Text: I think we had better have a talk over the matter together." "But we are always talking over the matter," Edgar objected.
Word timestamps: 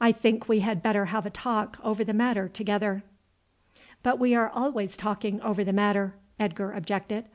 I 0.00 0.12
think 0.12 0.48
we 0.48 0.60
had 0.60 0.82
better 0.82 1.04
have 1.12 1.26
a 1.26 1.30
talk 1.30 1.78
over 1.84 2.02
the 2.02 2.14
matter 2.14 2.48
together." 2.48 3.02
"But 4.02 4.18
we 4.18 4.34
are 4.34 4.48
always 4.48 4.96
talking 4.96 5.42
over 5.42 5.62
the 5.62 5.74
matter," 5.74 6.14
Edgar 6.40 6.72
objected. 6.72 7.26